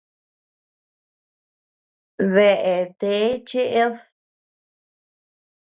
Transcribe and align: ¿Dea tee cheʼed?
¿Dea 2.33 2.77
tee 2.99 3.27
cheʼed? 3.47 3.93